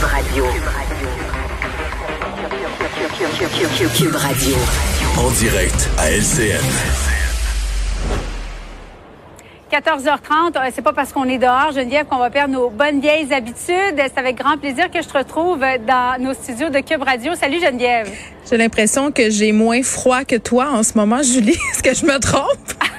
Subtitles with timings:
[0.00, 0.44] Cube Radio.
[3.94, 4.56] Cube Radio.
[5.18, 6.56] En direct à LCN.
[9.70, 13.30] 14h30, euh, c'est pas parce qu'on est dehors, Geneviève, qu'on va perdre nos bonnes vieilles
[13.34, 13.58] habitudes.
[13.68, 17.34] C'est avec grand plaisir que je te retrouve dans nos studios de Cube Radio.
[17.34, 18.10] Salut Geneviève.
[18.48, 21.50] J'ai l'impression que j'ai moins froid que toi en ce moment, Julie.
[21.72, 22.89] Est-ce que je me trompe?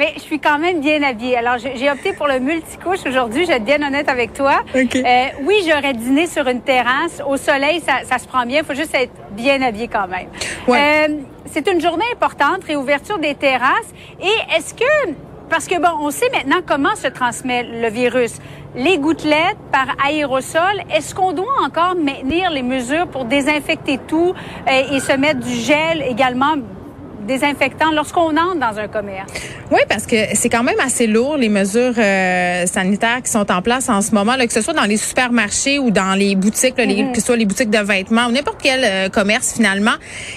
[0.00, 1.36] Mais je suis quand même bien habillée.
[1.36, 3.42] Alors, j'ai opté pour le multicouche aujourd'hui.
[3.42, 4.62] Je vais être bien honnête avec toi.
[4.74, 4.96] OK.
[4.96, 7.20] Euh, oui, j'aurais dîné sur une terrasse.
[7.28, 8.60] Au soleil, ça, ça se prend bien.
[8.60, 10.28] Il faut juste être bien habillé quand même.
[10.66, 11.06] Ouais.
[11.06, 13.92] Euh, c'est une journée importante, réouverture des terrasses.
[14.22, 15.12] Et est-ce que...
[15.50, 18.38] Parce que, bon, on sait maintenant comment se transmet le virus.
[18.74, 24.32] Les gouttelettes par aérosol, est-ce qu'on doit encore maintenir les mesures pour désinfecter tout
[24.66, 26.54] euh, et se mettre du gel également?
[27.26, 29.30] Désinfectant lorsqu'on entre dans un commerce?
[29.70, 33.62] Oui, parce que c'est quand même assez lourd les mesures euh, sanitaires qui sont en
[33.62, 36.76] place en ce moment, là, que ce soit dans les supermarchés ou dans les boutiques,
[36.76, 39.94] là, les, que ce soit les boutiques de vêtements ou n'importe quel euh, commerce finalement.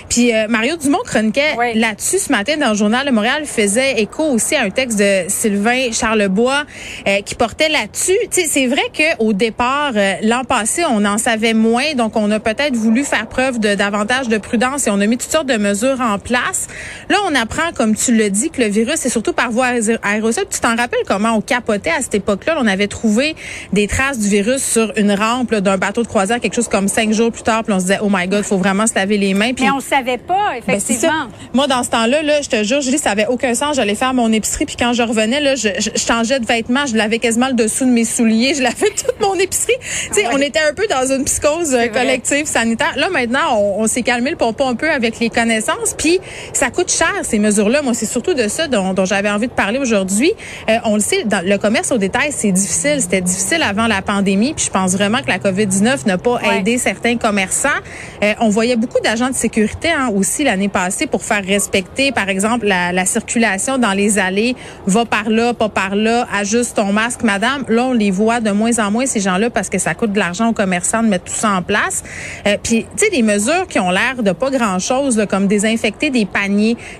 [0.09, 1.73] Puis euh, Mario Dumont chroniquait Oui.
[1.80, 5.23] là-dessus ce matin dans le journal de Montréal, faisait écho aussi à un texte de
[5.30, 6.64] Sylvain Charlebois
[7.08, 8.18] euh, qui portait là-dessus.
[8.30, 12.40] C'est vrai que au départ, euh, l'an passé, on en savait moins, donc on a
[12.40, 15.58] peut-être voulu faire preuve de davantage de prudence et on a mis toutes sortes de
[15.58, 16.68] mesures en place.
[17.10, 19.98] Là, on apprend, comme tu le dis, que le virus est surtout par voie aé-
[20.04, 20.46] aérosol.
[20.50, 22.56] Tu t'en rappelles comment on capotait à cette époque-là?
[22.60, 23.36] On avait trouvé
[23.72, 27.12] des traces du virus sur une rampe d'un bateau de croisière, quelque chose comme cinq
[27.14, 29.34] jours plus tard, puis on se disait, oh my God, faut vraiment se laver les
[29.34, 29.54] mains.
[29.54, 31.28] Puis Mais on savait pas, ben, effectivement.
[31.53, 33.76] Moi, dans ce temps-là, là, je te jure, Julie, ça avait aucun sens.
[33.76, 36.96] J'allais faire mon épicerie, puis quand je revenais, là, je, je- changeais de vêtements, je
[36.96, 39.74] lavais quasiment le dessous de mes souliers, je lavais toute mon épicerie.
[39.81, 40.34] Tu sais, Ouais.
[40.34, 42.94] on était un peu dans une psychose euh, collective sanitaire.
[42.96, 46.20] Là, maintenant, on, on s'est calmé le pompon un peu avec les connaissances, puis
[46.53, 47.81] ça coûte cher ces mesures-là.
[47.81, 50.31] Moi, c'est surtout de ça dont, dont j'avais envie de parler aujourd'hui.
[50.69, 53.01] Euh, on le sait, dans le commerce au détail, c'est difficile.
[53.01, 56.59] C'était difficile avant la pandémie, puis je pense vraiment que la COVID-19 n'a pas Ouais.
[56.59, 57.69] aidé certains commerçants.
[58.23, 62.29] Euh, on voyait beaucoup d'agents de sécurité hein, aussi l'année passée pour faire respecter, par
[62.29, 64.56] exemple, la, la circulation dans les allées.
[64.88, 67.66] Va par là, pas par là, ajuste ton masque, madame.
[67.68, 70.19] Là, on les voit de moins en moins, ces gens-là, parce que ça coûte de
[70.19, 72.03] l'argent aux commerçants de mettre tout ça en place.
[72.47, 76.25] Euh, Puis, tu sais, des mesures qui ont l'air de pas grand-chose, comme désinfecter des
[76.25, 76.53] paniers,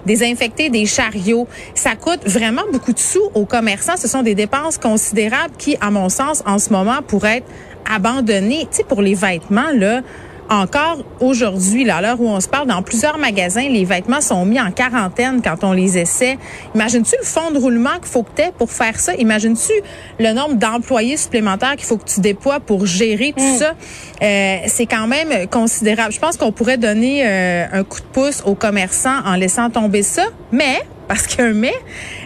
[0.06, 3.98] désinfecter des chariots, ça coûte vraiment beaucoup de sous aux commerçants.
[3.98, 7.48] Ce sont des dépenses considérables qui, à mon sens, en ce moment, pourraient être
[7.92, 8.68] abandonnées.
[8.72, 10.02] Tu sais, pour les vêtements, là,
[10.50, 14.46] encore aujourd'hui, là, à l'heure où on se parle, dans plusieurs magasins, les vêtements sont
[14.46, 16.38] mis en quarantaine quand on les essaie.
[16.76, 19.14] Imagines-tu le fond de roulement qu'il faut que tu aies pour faire ça?
[19.16, 19.74] Imagines-tu
[20.20, 23.74] le nombre d'employés supplémentaires qu'il faut que tu déploies pour gérer tout ça?
[24.22, 26.14] Euh, c'est quand même considérable.
[26.14, 30.04] Je pense qu'on pourrait donner euh, un coup de pouce aux commerçants en laissant tomber
[30.04, 31.74] ça, mais, parce qu'il y a un mais,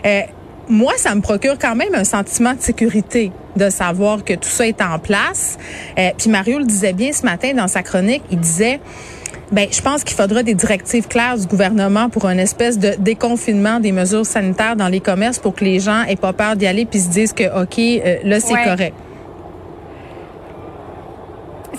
[0.06, 0.22] euh,
[0.70, 4.66] moi, ça me procure quand même un sentiment de sécurité de savoir que tout ça
[4.68, 5.58] est en place.
[6.00, 8.80] Euh, puis Mario le disait bien ce matin dans sa chronique, il disait
[9.52, 13.80] ben, je pense qu'il faudra des directives claires du gouvernement pour une espèce de déconfinement
[13.80, 16.86] des mesures sanitaires dans les commerces pour que les gens aient pas peur d'y aller
[16.86, 18.64] puis se disent que OK, euh, là c'est Ouais.
[18.66, 18.94] correct.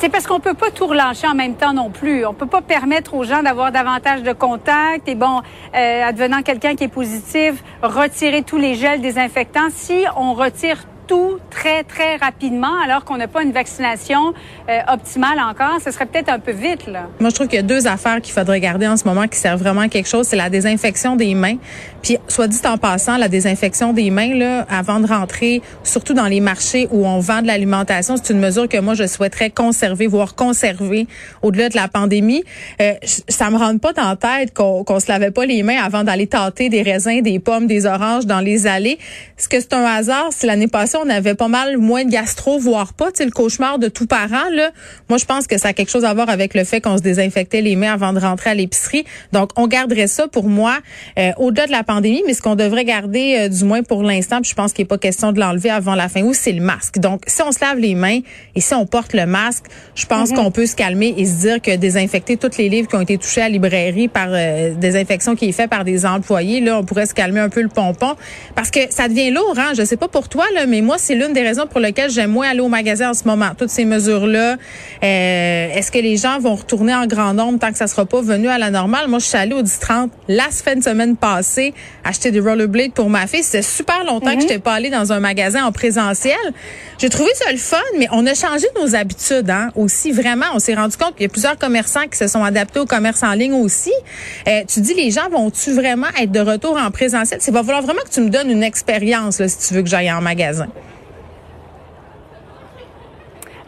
[0.00, 2.24] C'est parce qu'on peut pas tout relâcher en même temps non plus.
[2.24, 5.40] On peut pas permettre aux gens d'avoir davantage de contacts et bon,
[5.74, 9.68] euh, advenant quelqu'un qui est positif, retirer tous les gels désinfectants.
[9.74, 14.32] Si on retire tout très, très rapidement, alors qu'on n'a pas une vaccination
[14.68, 17.08] euh, optimale encore, ce serait peut-être un peu vite, là.
[17.18, 19.38] Moi, je trouve qu'il y a deux affaires qu'il faudrait garder en ce moment qui
[19.38, 20.26] servent vraiment à quelque chose.
[20.28, 21.56] C'est la désinfection des mains.
[22.02, 26.26] Puis, soit dit en passant, la désinfection des mains, là, avant de rentrer, surtout dans
[26.26, 30.06] les marchés où on vend de l'alimentation, c'est une mesure que moi, je souhaiterais conserver,
[30.06, 31.08] voire conserver
[31.42, 32.44] au-delà de la pandémie.
[32.80, 32.92] Euh,
[33.28, 36.04] ça me rentre pas dans la tête qu'on qu'on se lavait pas les mains avant
[36.04, 38.98] d'aller tâter des raisins, des pommes, des oranges dans les allées.
[39.38, 40.28] Est-ce que c'est un hasard?
[40.30, 43.30] Si l'année passée, on avait pas mal moins de gastro, voire pas, tu sais, le
[43.30, 44.70] cauchemar de tout parent, là.
[45.08, 47.02] Moi, je pense que ça a quelque chose à voir avec le fait qu'on se
[47.02, 49.04] désinfectait les mains avant de rentrer à l'épicerie.
[49.32, 50.78] Donc, on garderait ça pour moi
[51.18, 54.40] euh, au-delà de la pandémie, mais ce qu'on devrait garder, euh, du moins pour l'instant,
[54.40, 56.62] puis je pense qu'il n'est pas question de l'enlever avant la fin août, c'est le
[56.62, 56.98] masque.
[56.98, 58.20] Donc, si on se lave les mains
[58.54, 61.62] et si on porte le masque, je pense qu'on peut se calmer et se dire
[61.62, 65.36] que désinfecter tous les livres qui ont été touchés à la librairie par euh, désinfection
[65.36, 68.14] qui est faite par des employés, là, on pourrait se calmer un peu le pompon
[68.54, 69.72] parce que ça devient lourd, hein.
[69.76, 72.10] Je sais pas pour toi, là, mais moi, moi, c'est l'une des raisons pour lesquelles
[72.10, 73.50] j'aime moins aller au magasin en ce moment.
[73.56, 74.56] Toutes ces mesures-là,
[75.04, 78.20] euh, est-ce que les gens vont retourner en grand nombre tant que ça sera pas
[78.20, 79.06] venu à la normale?
[79.08, 81.74] Moi, je suis allée au 10-30 la fin de semaine passée
[82.04, 83.42] acheter des rollerblades pour ma fille.
[83.42, 86.36] C'était super longtemps que je n'étais pas allée dans un magasin en présentiel.
[86.98, 90.10] J'ai trouvé ça le fun, mais on a changé nos habitudes hein, aussi.
[90.10, 92.86] Vraiment, on s'est rendu compte qu'il y a plusieurs commerçants qui se sont adaptés au
[92.86, 93.92] commerce en ligne aussi.
[94.48, 97.40] Euh, tu dis, les gens vont-tu vraiment être de retour en présentiel?
[97.46, 99.88] Il va falloir vraiment que tu me donnes une expérience là, si tu veux que
[99.88, 100.68] j'aille en magasin.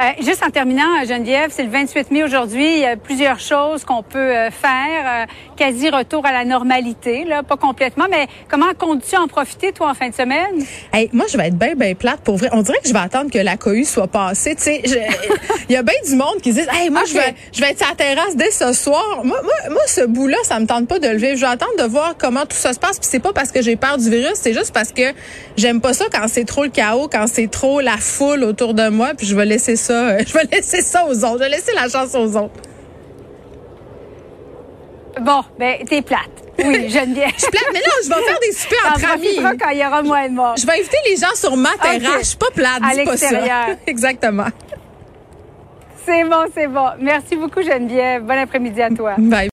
[0.01, 2.73] Euh, juste en terminant, Geneviève, c'est le 28 mai aujourd'hui.
[2.77, 5.05] Il y a plusieurs choses qu'on peut euh, faire.
[5.05, 5.27] Euh,
[5.59, 9.95] quasi retour à la normalité, là, pas complètement, mais comment comptes-tu en profiter, toi, en
[9.95, 10.65] fin de semaine?
[10.91, 12.49] Hey, moi, je vais être bien, bien plate pour vrai.
[12.53, 14.55] On dirait que je vais attendre que la cohue soit passée.
[14.55, 14.83] Tu sais,
[15.69, 17.79] il y a bien du monde qui dit, hey, moi, je vais, je vais être
[17.79, 19.21] sur la terrasse dès ce soir.
[19.23, 21.37] Moi, moi, moi ce bout-là, ça me tente pas de le vivre.
[21.37, 22.99] Je vais attendre de voir comment tout ça se passe.
[22.99, 25.13] Puis c'est pas parce que j'ai peur du virus, c'est juste parce que
[25.59, 28.89] j'aime pas ça quand c'est trop le chaos, quand c'est trop la foule autour de
[28.89, 29.11] moi.
[29.15, 29.90] Puis je vais laisser ça
[30.27, 31.39] je vais laisser ça aux autres.
[31.39, 32.55] Je vais laisser la chance aux autres.
[35.21, 36.31] Bon, ben, t'es plate.
[36.59, 37.31] Oui, Geneviève.
[37.37, 39.59] je suis plate, mais là, je vais faire des soupers entre amis.
[39.59, 40.57] quand il y aura moins de morts.
[40.57, 42.21] Je vais inviter les gens sur ma terrasse.
[42.21, 43.39] Je suis pas plate, dis pas ça.
[43.87, 44.47] Exactement.
[46.07, 46.87] C'est bon, c'est bon.
[47.01, 48.23] Merci beaucoup, Geneviève.
[48.25, 49.15] Bon après-midi à toi.
[49.19, 49.49] Bye.